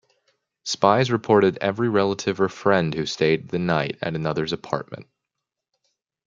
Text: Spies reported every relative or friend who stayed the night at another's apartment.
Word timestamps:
Spies 0.63 1.11
reported 1.11 1.59
every 1.61 1.87
relative 1.87 2.41
or 2.41 2.49
friend 2.49 2.91
who 2.91 3.05
stayed 3.05 3.49
the 3.49 3.59
night 3.59 3.99
at 4.01 4.15
another's 4.15 4.51
apartment. 4.51 5.05